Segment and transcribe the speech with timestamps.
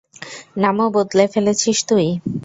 [0.57, 2.07] নামও বদলে ফেলেছিস তুই?